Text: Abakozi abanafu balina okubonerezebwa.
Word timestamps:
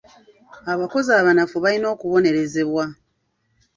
Abakozi 0.73 1.09
abanafu 1.19 1.55
balina 1.63 1.87
okubonerezebwa. 1.95 2.85